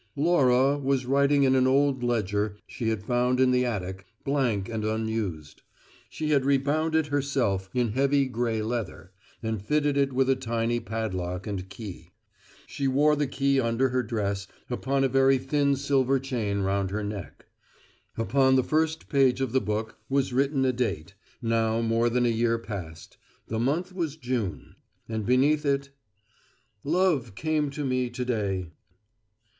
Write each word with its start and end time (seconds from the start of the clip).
Laura 0.15 0.79
was 0.79 1.05
writing 1.05 1.43
in 1.43 1.53
an 1.53 1.67
old 1.67 2.01
ledger 2.03 2.57
she 2.65 2.89
had 2.89 3.03
found 3.03 3.39
in 3.39 3.51
the 3.51 3.63
attic, 3.63 4.07
blank 4.23 4.67
and 4.67 4.83
unused. 4.83 5.61
She 6.09 6.31
had 6.31 6.43
rebound 6.43 6.95
it 6.95 7.05
herself 7.05 7.69
in 7.71 7.89
heavy 7.89 8.25
gray 8.25 8.63
leather; 8.63 9.11
and 9.43 9.61
fitted 9.63 9.97
it 9.97 10.11
with 10.11 10.27
a 10.27 10.35
tiny 10.35 10.79
padlock 10.79 11.45
and 11.45 11.69
key. 11.69 12.09
She 12.65 12.87
wore 12.87 13.15
the 13.15 13.27
key 13.27 13.59
under 13.61 13.89
her 13.89 14.01
dress 14.01 14.47
upon 14.71 15.03
a 15.03 15.07
very 15.07 15.37
thin 15.37 15.75
silver 15.75 16.17
chain 16.19 16.61
round 16.61 16.89
her 16.89 17.03
neck. 17.03 17.45
Upon 18.17 18.55
the 18.55 18.63
first 18.63 19.07
page 19.07 19.39
of 19.39 19.51
the 19.51 19.61
book 19.61 19.99
was 20.09 20.33
written 20.33 20.65
a 20.65 20.73
date, 20.73 21.13
now 21.43 21.79
more 21.79 22.09
than 22.09 22.25
a 22.25 22.29
year 22.29 22.57
past, 22.57 23.17
the 23.49 23.59
month 23.59 23.93
was 23.93 24.15
June 24.15 24.77
and 25.07 25.27
beneath 25.27 25.63
it: 25.63 25.91
"Love 26.83 27.35
came 27.35 27.69
to 27.69 27.85
me 27.85 28.09
to 28.09 28.25
day." 28.25 28.71